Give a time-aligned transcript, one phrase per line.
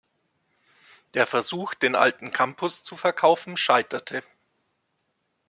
[1.13, 4.23] Der Versuch, den alten Campus zu verkaufen, scheiterte.